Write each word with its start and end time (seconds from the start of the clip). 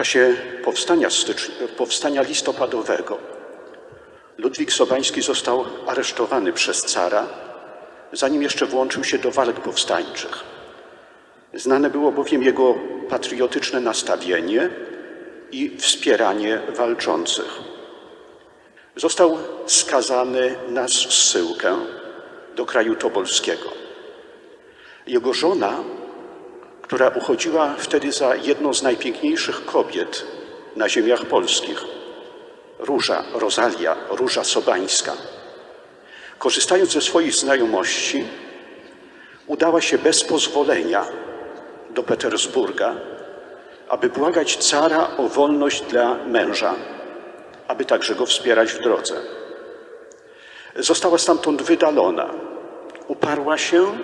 czasie 0.00 0.36
powstania, 0.64 1.08
powstania 1.76 2.22
listopadowego 2.22 3.18
Ludwik 4.38 4.72
Sobański 4.72 5.22
został 5.22 5.64
aresztowany 5.86 6.52
przez 6.52 6.84
cara, 6.84 7.26
zanim 8.12 8.42
jeszcze 8.42 8.66
włączył 8.66 9.04
się 9.04 9.18
do 9.18 9.30
walk 9.30 9.60
powstańczych. 9.60 10.44
Znane 11.54 11.90
było 11.90 12.12
bowiem 12.12 12.42
jego 12.42 12.74
patriotyczne 13.08 13.80
nastawienie 13.80 14.70
i 15.52 15.76
wspieranie 15.78 16.60
walczących. 16.76 17.58
Został 18.96 19.38
skazany 19.66 20.54
na 20.68 20.88
zsyłkę 20.88 21.76
do 22.56 22.66
kraju 22.66 22.96
tobolskiego. 22.96 23.72
Jego 25.06 25.34
żona, 25.34 25.84
która 26.90 27.08
uchodziła 27.08 27.74
wtedy 27.78 28.12
za 28.12 28.34
jedną 28.34 28.74
z 28.74 28.82
najpiękniejszych 28.82 29.64
kobiet 29.64 30.26
na 30.76 30.88
ziemiach 30.88 31.24
polskich, 31.24 31.84
Róża, 32.78 33.24
Rozalia, 33.34 33.96
Róża 34.10 34.44
Sobańska, 34.44 35.12
korzystając 36.38 36.90
ze 36.90 37.00
swoich 37.00 37.34
znajomości, 37.34 38.24
udała 39.46 39.80
się 39.80 39.98
bez 39.98 40.24
pozwolenia 40.24 41.04
do 41.90 42.02
Petersburga, 42.02 42.94
aby 43.88 44.08
błagać 44.08 44.56
cara 44.56 45.16
o 45.16 45.28
wolność 45.28 45.82
dla 45.82 46.14
męża, 46.14 46.74
aby 47.68 47.84
także 47.84 48.14
go 48.14 48.26
wspierać 48.26 48.72
w 48.72 48.82
drodze. 48.82 49.20
Została 50.76 51.18
stamtąd 51.18 51.62
wydalona, 51.62 52.30
uparła 53.08 53.58
się 53.58 53.98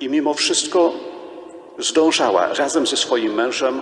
i 0.00 0.08
mimo 0.08 0.34
wszystko 0.34 1.09
zdążała 1.80 2.54
razem 2.54 2.86
ze 2.86 2.96
swoim 2.96 3.34
mężem 3.34 3.80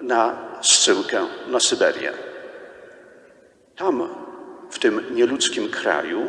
na 0.00 0.36
zsyłkę 0.62 1.26
na 1.48 1.60
Syberię. 1.60 2.12
Tam, 3.76 4.08
w 4.70 4.78
tym 4.78 5.14
nieludzkim 5.14 5.68
kraju, 5.68 6.26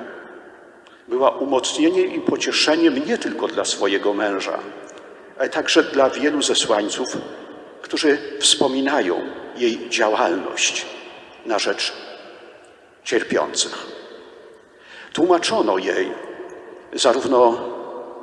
była 1.08 1.30
umocnieniem 1.30 2.14
i 2.14 2.20
pocieszeniem 2.20 3.06
nie 3.06 3.18
tylko 3.18 3.48
dla 3.48 3.66
swojego 3.66 4.14
męża, 4.14 4.60
ale 5.40 5.50
także 5.50 5.84
dla 5.84 6.10
wielu 6.10 6.42
zesłańców, 6.42 7.18
którzy 7.82 8.18
wspominają 8.40 9.22
jej 9.56 9.90
działalność 9.90 10.86
na 11.46 11.60
rzecz 11.60 11.94
cierpiących. 13.04 13.86
Tłumaczono 15.14 15.78
jej 15.78 16.12
zarówno 16.94 17.70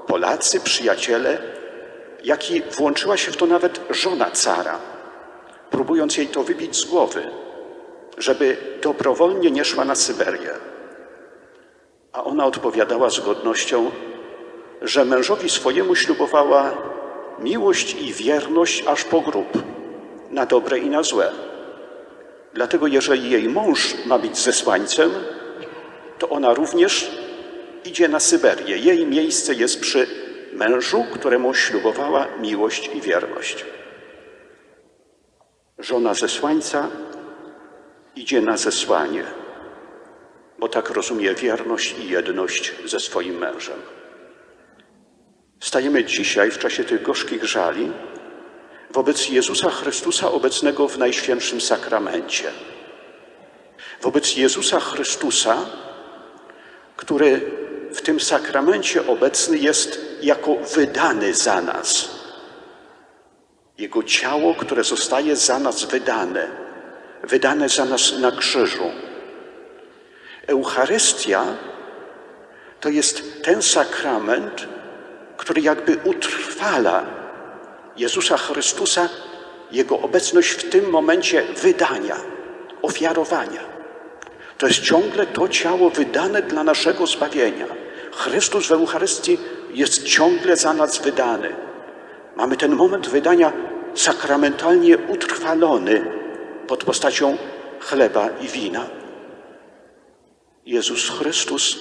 Polacy, 0.07 0.61
przyjaciele, 0.61 1.58
jak 2.25 2.51
i 2.51 2.63
włączyła 2.63 3.17
się 3.17 3.33
w 3.33 3.37
to 3.37 3.47
nawet 3.47 3.81
żona 3.91 4.31
cara, 4.31 4.79
próbując 5.71 6.17
jej 6.17 6.27
to 6.27 6.43
wybić 6.43 6.77
z 6.77 6.85
głowy, 6.85 7.31
żeby 8.19 8.57
dobrowolnie 8.83 9.51
nie 9.51 9.65
szła 9.65 9.85
na 9.85 9.95
Syberię. 9.95 10.51
A 12.13 12.25
ona 12.25 12.47
odpowiadała 12.47 13.11
z 13.11 13.21
godnością, 13.21 13.91
że 14.83 15.05
mężowi 15.05 15.51
swojemu 15.51 15.95
ślubowała 15.95 16.73
miłość 17.39 17.95
i 17.95 18.13
wierność 18.13 18.85
aż 18.87 19.05
po 19.05 19.21
grób, 19.21 19.63
na 20.31 20.47
dobre 20.47 20.79
i 20.79 20.91
na 20.91 21.03
złe. 21.03 21.33
Dlatego, 22.55 22.87
jeżeli 22.87 23.31
jej 23.31 23.49
mąż 23.49 23.95
ma 24.07 24.19
być 24.19 24.39
zesłańcem, 24.39 25.11
to 26.19 26.29
ona 26.29 26.55
również 26.55 27.11
idzie 27.85 28.09
na 28.09 28.21
Syberię. 28.21 28.79
Jej 28.79 29.07
miejsce 29.07 29.55
jest 29.55 29.81
przy 29.81 30.07
mężu, 30.59 31.05
któremu 31.15 31.55
ślubowała 31.55 32.27
miłość 32.41 32.91
i 32.95 33.01
wierność. 33.01 33.65
Żona 35.79 36.15
zesłańca 36.15 36.89
idzie 38.17 38.41
na 38.41 38.57
zesłanie, 38.57 39.25
bo 40.59 40.69
tak 40.69 40.91
rozumie 40.91 41.35
wierność 41.35 41.95
i 41.99 42.09
jedność 42.09 42.75
ze 42.85 43.01
swoim 43.01 43.39
mężem. 43.39 43.79
Stajemy 45.61 46.05
dzisiaj 46.05 46.51
w 46.51 46.59
czasie 46.59 46.85
tych 46.85 47.03
gorzkich 47.03 47.45
żali 47.45 47.93
wobec 48.91 49.29
Jezusa 49.29 49.71
Chrystusa 49.71 50.31
obecnego 50.31 50.89
w 50.89 50.99
Najświętszym 50.99 51.61
Sakramencie. 51.61 52.51
Wobec 54.03 54.37
Jezusa 54.37 54.81
Chrystusa, 54.81 55.57
który 56.97 57.41
w 57.93 58.03
tym 58.03 58.21
sakramencie 58.21 59.07
obecny 59.07 59.59
jest 59.59 60.08
jako 60.23 60.57
wydany 60.57 61.35
za 61.35 61.61
nas. 61.61 62.09
Jego 63.79 64.03
ciało, 64.03 64.55
które 64.55 64.85
zostaje 64.85 65.37
za 65.37 65.59
nas 65.59 65.85
wydane, 65.85 66.49
wydane 67.23 67.69
za 67.69 67.85
nas 67.85 68.19
na 68.19 68.33
krzyżu. 68.33 68.91
Eucharystia 70.47 71.45
to 72.81 72.89
jest 72.89 73.43
ten 73.43 73.63
sakrament, 73.63 74.69
który 75.37 75.61
jakby 75.61 75.97
utrwala 76.05 77.07
Jezusa 77.97 78.37
Chrystusa, 78.37 79.09
Jego 79.73 80.01
obecność 80.01 80.51
w 80.51 80.71
tym 80.71 80.91
momencie 80.91 81.43
wydania, 81.43 82.17
ofiarowania. 82.83 83.61
To 84.59 84.67
jest 84.67 84.81
ciągle 84.81 85.27
to 85.27 85.49
ciało 85.49 85.91
wydane 85.91 86.43
dla 86.43 86.65
naszego 86.65 87.07
zbawienia. 87.07 87.67
Chrystus 88.13 88.67
w 88.67 88.73
Eucharystii 88.73 89.39
jest 89.71 90.03
ciągle 90.03 90.57
za 90.57 90.73
nas 90.73 90.99
wydany. 91.03 91.57
Mamy 92.37 92.57
ten 92.57 92.77
moment 92.77 93.09
wydania 93.09 93.53
sakramentalnie 93.95 94.99
utrwalony 94.99 96.05
pod 96.67 96.85
postacią 96.85 97.37
chleba 97.81 98.29
i 98.41 98.49
wina. 98.49 98.87
Jezus 100.67 101.11
Chrystus 101.11 101.79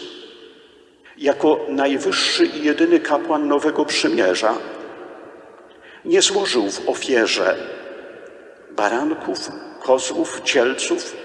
jako 1.17 1.65
najwyższy 1.69 2.45
i 2.45 2.63
jedyny 2.63 2.99
kapłan 2.99 3.47
Nowego 3.47 3.85
Przymierza 3.85 4.57
nie 6.05 6.21
złożył 6.21 6.69
w 6.71 6.89
ofierze 6.89 7.55
baranków, 8.71 9.51
kozłów, 9.81 10.41
cielców, 10.43 11.15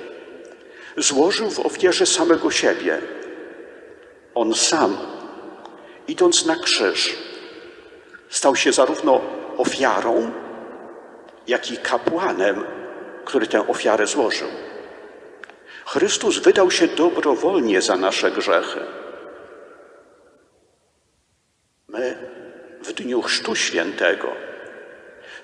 złożył 0.96 1.50
w 1.50 1.60
ofierze 1.60 2.06
samego 2.06 2.50
siebie. 2.50 2.98
On 4.34 4.54
sam, 4.54 4.96
idąc 6.08 6.46
na 6.46 6.56
krzyż, 6.56 7.16
stał 8.30 8.56
się 8.56 8.72
zarówno 8.72 9.20
ofiarą, 9.56 10.32
jak 11.46 11.70
i 11.70 11.76
kapłanem, 11.76 12.64
który 13.24 13.46
tę 13.46 13.68
ofiarę 13.68 14.06
złożył. 14.06 14.48
Chrystus 15.86 16.38
wydał 16.38 16.70
się 16.70 16.86
dobrowolnie 16.86 17.82
za 17.82 17.96
nasze 17.96 18.30
grzechy. 18.30 18.80
My 21.88 22.16
w 22.82 22.92
dniu 22.92 23.22
Chrztu 23.22 23.54
Świętego 23.54 24.28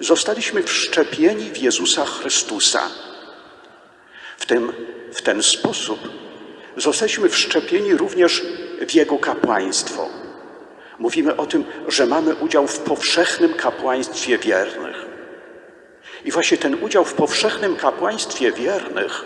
zostaliśmy 0.01 0.63
wszczepieni 0.63 1.51
w 1.51 1.59
Jezusa 1.59 2.05
Chrystusa. 2.05 2.91
W, 4.39 4.47
tym, 4.47 4.73
w 5.13 5.23
ten 5.23 5.43
sposób 5.43 6.01
zostaliśmy 6.77 7.29
wszczepieni 7.29 7.95
również 7.95 8.43
w 8.89 8.95
Jego 8.95 9.19
kapłaństwo. 9.19 10.09
Mówimy 10.99 11.37
o 11.37 11.47
tym, 11.47 11.65
że 11.89 12.07
mamy 12.07 12.35
udział 12.35 12.67
w 12.67 12.79
powszechnym 12.79 13.55
kapłaństwie 13.55 14.39
wiernych. 14.39 15.07
I 16.25 16.31
właśnie 16.33 16.59
ten 16.59 16.85
udział 16.85 17.05
w 17.05 17.15
powszechnym 17.15 17.77
kapłaństwie 17.77 18.53
wiernych 18.53 19.25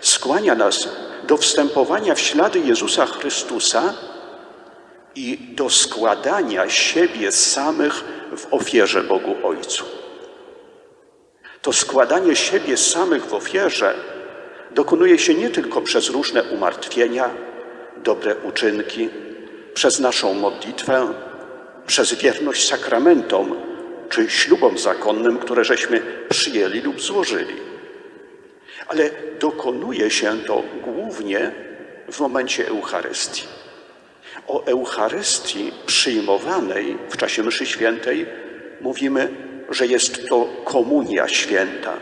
skłania 0.00 0.54
nas 0.54 0.88
do 1.26 1.36
wstępowania 1.36 2.14
w 2.14 2.20
ślady 2.20 2.58
Jezusa 2.58 3.06
Chrystusa 3.06 3.94
i 5.14 5.38
do 5.38 5.70
składania 5.70 6.68
siebie 6.68 7.32
samych 7.32 8.04
w 8.36 8.46
ofierze 8.54 9.02
Bogu 9.02 9.34
Ojcu. 9.42 9.84
To 11.62 11.72
składanie 11.72 12.36
siebie 12.36 12.76
samych 12.76 13.26
w 13.26 13.34
ofierze 13.34 13.94
dokonuje 14.70 15.18
się 15.18 15.34
nie 15.34 15.50
tylko 15.50 15.80
przez 15.80 16.10
różne 16.10 16.42
umartwienia, 16.42 17.30
dobre 17.96 18.36
uczynki, 18.36 19.08
przez 19.74 20.00
naszą 20.00 20.34
modlitwę, 20.34 21.14
przez 21.86 22.14
wierność 22.14 22.68
sakramentom 22.68 23.56
czy 24.08 24.30
ślubom 24.30 24.78
zakonnym, 24.78 25.38
które 25.38 25.64
żeśmy 25.64 26.02
przyjęli 26.28 26.80
lub 26.80 27.00
złożyli. 27.00 27.54
Ale 28.88 29.10
dokonuje 29.40 30.10
się 30.10 30.38
to 30.46 30.62
głównie 30.82 31.52
w 32.12 32.20
momencie 32.20 32.68
Eucharystii. 32.68 33.42
O 34.46 34.64
Eucharystii 34.66 35.72
przyjmowanej 35.86 36.98
w 37.10 37.16
czasie 37.16 37.42
mszy 37.42 37.66
świętej 37.66 38.26
mówimy, 38.80 39.28
że 39.70 39.86
jest 39.86 40.28
to 40.28 40.48
komunia 40.64 41.28
święta, 41.28 41.92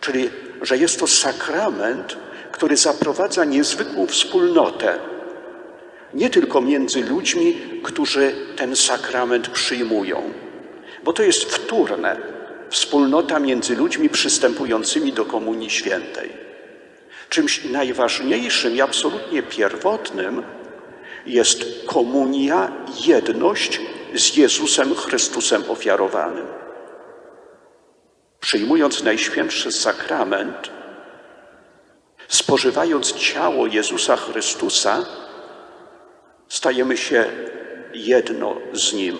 czyli 0.00 0.30
że 0.62 0.78
jest 0.78 1.00
to 1.00 1.06
sakrament, 1.06 2.16
który 2.52 2.76
zaprowadza 2.76 3.44
niezwykłą 3.44 4.06
wspólnotę, 4.06 4.98
nie 6.14 6.30
tylko 6.30 6.60
między 6.60 7.04
ludźmi, 7.04 7.56
którzy 7.82 8.32
ten 8.56 8.76
sakrament 8.76 9.48
przyjmują, 9.48 10.22
bo 11.04 11.12
to 11.12 11.22
jest 11.22 11.44
wtórne. 11.44 12.38
wspólnota 12.70 13.38
między 13.38 13.76
ludźmi 13.76 14.08
przystępującymi 14.08 15.12
do 15.12 15.24
Komunii 15.24 15.70
Świętej. 15.70 16.30
Czymś 17.28 17.64
najważniejszym 17.64 18.74
i 18.74 18.80
absolutnie 18.80 19.42
pierwotnym 19.42 20.42
jest 21.26 21.64
komunia, 21.86 22.72
jedność 23.06 23.80
z 24.14 24.36
Jezusem 24.36 24.94
Chrystusem 24.94 25.62
ofiarowanym. 25.68 26.46
Przyjmując 28.40 29.02
Najświętszy 29.02 29.72
Sakrament, 29.72 30.70
spożywając 32.28 33.12
ciało 33.12 33.66
Jezusa 33.66 34.16
Chrystusa, 34.16 35.06
stajemy 36.58 36.96
się 36.96 37.24
jedno 37.94 38.56
z 38.72 38.92
Nim. 38.92 39.18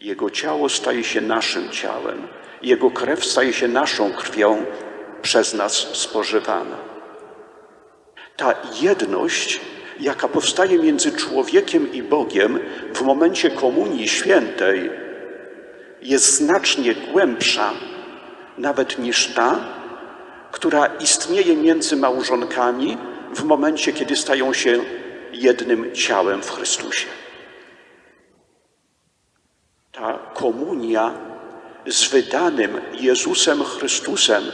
Jego 0.00 0.30
ciało 0.30 0.68
staje 0.68 1.04
się 1.04 1.20
naszym 1.20 1.70
ciałem, 1.70 2.28
Jego 2.62 2.90
krew 2.90 3.24
staje 3.24 3.52
się 3.52 3.68
naszą 3.68 4.12
krwią 4.12 4.64
przez 5.22 5.54
nas 5.54 5.72
spożywana. 5.72 6.76
Ta 8.36 8.54
jedność, 8.82 9.60
jaka 10.00 10.28
powstaje 10.28 10.78
między 10.78 11.12
człowiekiem 11.12 11.92
i 11.92 12.02
Bogiem 12.02 12.60
w 12.94 13.02
momencie 13.02 13.50
Komunii 13.50 14.08
Świętej, 14.08 14.90
jest 16.02 16.36
znacznie 16.36 16.94
głębsza 16.94 17.72
nawet 18.58 18.98
niż 18.98 19.26
ta, 19.34 19.60
która 20.52 20.86
istnieje 20.86 21.56
między 21.56 21.96
małżonkami 21.96 22.96
w 23.34 23.44
momencie, 23.44 23.92
kiedy 23.92 24.16
stają 24.16 24.52
się 24.52 24.80
jednym 25.34 25.94
ciałem 25.94 26.42
w 26.42 26.50
Chrystusie. 26.50 27.06
Ta 29.92 30.18
komunia 30.34 31.14
z 31.86 32.08
wydanym 32.08 32.80
Jezusem 32.92 33.64
Chrystusem 33.64 34.44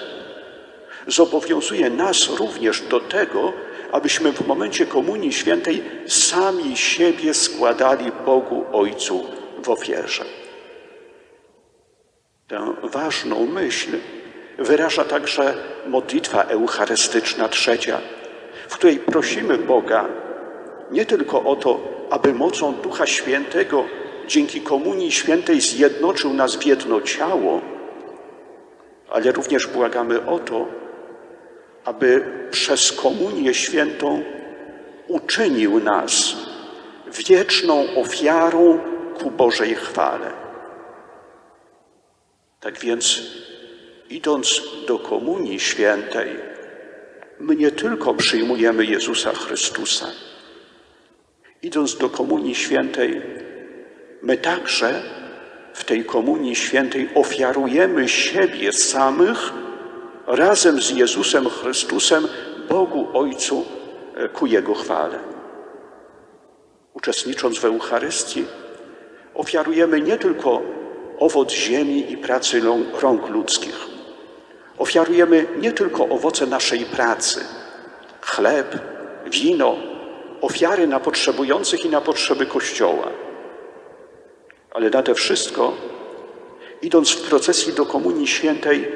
zobowiązuje 1.07 1.91
nas 1.91 2.29
również 2.29 2.81
do 2.81 3.01
tego, 3.01 3.53
abyśmy 3.93 4.33
w 4.33 4.47
momencie 4.47 4.87
Komunii 4.87 5.33
Świętej 5.33 5.83
sami 6.07 6.77
siebie 6.77 7.35
składali 7.35 8.13
Bogu 8.27 8.65
Ojcu 8.73 9.27
w 9.63 9.69
ofierze. 9.69 10.25
Tę 12.49 12.75
ważną 12.83 13.47
myśl 13.47 13.91
wyraża 14.59 15.05
także 15.05 15.55
modlitwa 15.87 16.43
eucharystyczna 16.43 17.49
trzecia, 17.49 18.01
w 18.69 18.75
której 18.75 18.99
prosimy 18.99 19.59
Boga 19.59 20.09
nie 20.91 21.07
tylko 21.07 21.45
o 21.45 21.57
to, 21.57 21.81
aby 22.11 22.35
mocą 22.35 22.73
Ducha 22.73 23.07
Świętego 23.07 23.85
dzięki 24.27 24.61
Komunii 24.61 25.13
Świętej 25.13 25.61
zjednoczył 25.61 26.35
nas 26.35 26.57
w 26.57 26.67
jedno 26.67 27.01
ciało, 27.01 27.61
ale 29.11 29.33
również 29.33 29.67
błagamy 29.67 30.27
o 30.27 30.39
to, 30.39 30.69
aby 31.85 32.25
przez 32.51 32.93
Komunię 32.93 33.55
Świętą 33.55 34.23
uczynił 35.09 35.81
nas 35.81 36.37
wieczną 37.27 37.87
ofiarą 37.97 38.79
ku 39.19 39.31
Bożej 39.31 39.75
chwale. 39.75 40.31
Tak 42.61 42.79
więc, 42.79 43.23
idąc 44.11 44.63
do 44.87 44.99
Komunii 44.99 45.61
Świętej, 45.61 46.37
my 47.41 47.57
nie 47.57 47.71
tylko 47.71 48.15
przyjmujemy 48.15 48.85
Jezusa 48.85 49.33
Chrystusa. 49.33 50.07
Idąc 51.63 51.97
do 51.97 52.11
Komunii 52.11 52.55
Świętej, 52.55 53.23
my 54.23 54.37
także 54.37 55.03
w 55.75 55.85
tej 55.85 56.05
Komunii 56.05 56.57
Świętej 56.57 57.09
ofiarujemy 57.15 58.09
siebie 58.09 58.73
samych 58.73 59.53
razem 60.27 60.81
z 60.81 60.91
Jezusem 60.91 61.49
Chrystusem 61.49 62.29
Bogu 62.69 63.09
Ojcu 63.19 63.65
e, 64.17 64.29
ku 64.29 64.47
Jego 64.47 64.75
chwale. 64.75 65.19
Uczestnicząc 66.95 67.59
w 67.59 67.65
Eucharystii, 67.65 68.45
ofiarujemy 69.35 70.01
nie 70.01 70.19
tylko 70.19 70.63
owoc 71.19 71.53
ziemi 71.53 72.13
i 72.13 72.17
pracy 72.17 72.61
rąk 73.01 73.29
ludzkich. 73.29 73.87
Ofiarujemy 74.79 75.47
nie 75.59 75.73
tylko 75.73 76.09
owoce 76.09 76.47
naszej 76.47 76.85
pracy, 76.85 77.45
chleb, 78.21 78.79
wino, 79.27 79.90
ofiary 80.41 80.87
na 80.87 81.01
potrzebujących 81.01 81.85
i 81.85 81.89
na 81.89 82.01
potrzeby 82.01 82.47
Kościoła. 82.47 83.09
Ale 84.71 84.91
nade 84.91 85.15
wszystko, 85.15 85.73
idąc 86.83 87.11
w 87.11 87.29
procesji 87.29 87.73
do 87.73 87.87
Komunii 87.87 88.27
Świętej, 88.27 88.89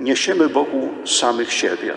niesiemy 0.00 0.48
Bogu 0.48 0.88
samych 1.04 1.52
siebie. 1.52 1.94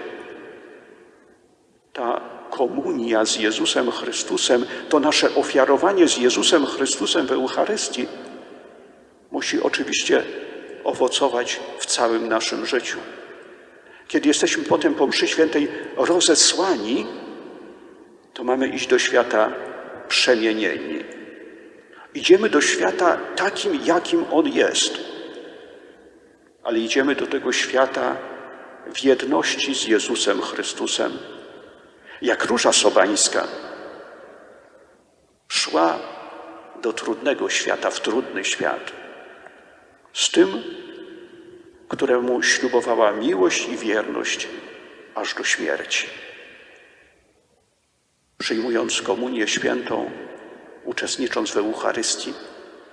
Ta 1.94 2.22
komunia 2.52 3.26
z 3.26 3.36
Jezusem 3.36 3.92
Chrystusem, 3.92 4.66
to 4.90 5.00
nasze 5.00 5.36
ofiarowanie 5.36 6.08
z 6.08 6.18
Jezusem 6.18 6.66
Chrystusem 6.66 7.28
w 7.28 7.32
Eucharystii 7.32 8.08
musi 9.32 9.62
oczywiście 9.62 10.24
owocować 10.84 11.60
w 11.80 11.86
całym 11.86 12.28
naszym 12.28 12.66
życiu. 12.66 12.98
Kiedy 14.08 14.28
jesteśmy 14.28 14.64
potem 14.64 14.96
po 14.96 15.08
mszy 15.08 15.28
świętej 15.28 15.68
rozesłani, 15.98 17.06
to 18.36 18.44
mamy 18.44 18.68
iść 18.68 18.88
do 18.88 19.00
świata 19.00 19.52
przemienieni. 20.08 21.04
Idziemy 22.14 22.50
do 22.50 22.62
świata 22.62 23.18
takim, 23.36 23.80
jakim 23.86 24.26
on 24.32 24.48
jest 24.48 25.16
ale 26.66 26.80
idziemy 26.80 27.16
do 27.16 27.28
tego 27.28 27.52
świata 27.52 28.18
w 28.94 29.04
jedności 29.04 29.76
z 29.76 29.88
Jezusem 29.88 30.42
Chrystusem. 30.42 31.18
Jak 32.22 32.46
róża 32.46 32.74
sobańska 32.74 33.48
szła 35.48 36.00
do 36.82 36.94
trudnego 36.94 37.50
świata, 37.50 37.90
w 37.90 38.00
trudny 38.02 38.46
świat, 38.46 38.92
z 40.14 40.32
tym, 40.32 40.64
któremu 41.88 42.44
ślubowała 42.44 43.12
miłość 43.12 43.68
i 43.70 43.78
wierność 43.78 44.48
aż 45.16 45.34
do 45.34 45.44
śmierci. 45.44 46.08
Przyjmując 48.38 49.02
komunię 49.02 49.48
świętą, 49.48 50.12
uczestnicząc 50.84 51.52
w 51.52 51.58
Eucharystii, 51.58 52.34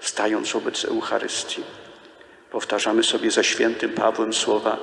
stając 0.00 0.52
wobec 0.52 0.84
Eucharystii, 0.84 1.62
Powtarzamy 2.52 3.02
sobie 3.02 3.30
ze 3.30 3.44
świętym 3.44 3.90
Pawłem 3.90 4.32
słowa: 4.32 4.78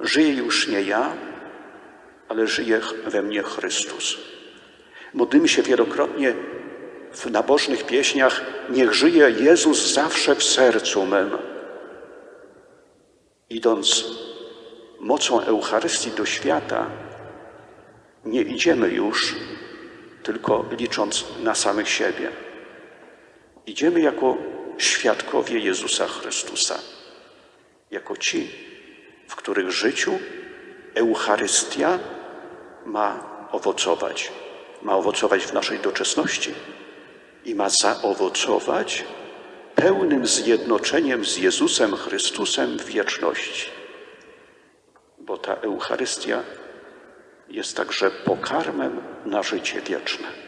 Żyję 0.00 0.34
już 0.34 0.68
nie 0.68 0.82
ja, 0.82 1.14
ale 2.28 2.46
żyje 2.46 2.80
we 3.06 3.22
mnie 3.22 3.42
Chrystus. 3.42 4.18
Modlimy 5.14 5.48
się 5.48 5.62
wielokrotnie 5.62 6.34
w 7.12 7.30
nabożnych 7.30 7.86
pieśniach: 7.86 8.42
Niech 8.70 8.94
żyje 8.94 9.30
Jezus 9.30 9.92
zawsze 9.92 10.34
w 10.34 10.44
sercu 10.44 11.06
mym. 11.06 11.30
Idąc 13.50 14.04
mocą 15.00 15.40
Eucharystii 15.40 16.10
do 16.10 16.26
świata, 16.26 16.90
nie 18.24 18.42
idziemy 18.42 18.88
już 18.88 19.34
tylko 20.26 20.64
licząc 20.78 21.24
na 21.42 21.54
samych 21.54 21.88
siebie. 21.88 22.30
Idziemy 23.66 24.00
jako 24.00 24.36
świadkowie 24.78 25.58
Jezusa 25.58 26.06
Chrystusa, 26.06 26.78
jako 27.90 28.16
ci, 28.16 28.50
w 29.28 29.36
których 29.36 29.70
życiu 29.70 30.18
Eucharystia 30.94 31.98
ma 32.86 33.08
owocować. 33.52 34.32
Ma 34.82 34.96
owocować 34.96 35.46
w 35.46 35.52
naszej 35.52 35.78
doczesności 35.78 36.54
i 37.44 37.54
ma 37.54 37.68
zaowocować 37.68 39.04
pełnym 39.74 40.26
zjednoczeniem 40.26 41.24
z 41.24 41.36
Jezusem 41.36 41.96
Chrystusem 41.96 42.78
w 42.78 42.84
wieczności. 42.84 43.70
Bo 45.18 45.38
ta 45.38 45.54
Eucharystia 45.54 46.42
jest 47.48 47.76
także 47.76 48.10
pokarmem 48.10 49.15
na 49.26 49.42
życie 49.42 49.80
wieczne. 49.80 50.45